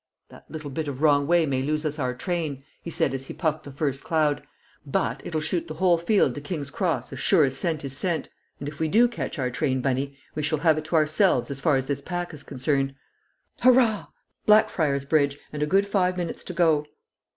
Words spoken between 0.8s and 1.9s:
of wrong way may lose